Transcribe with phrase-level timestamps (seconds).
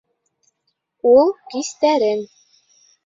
[1.11, 2.29] Ул кистәрен.